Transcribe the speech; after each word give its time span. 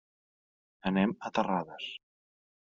Anem 0.91 1.13
a 1.29 1.33
Terrades. 1.37 1.93